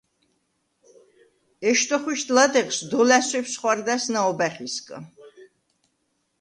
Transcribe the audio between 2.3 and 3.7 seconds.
ლადეღს დოლა̈სუ̂იფს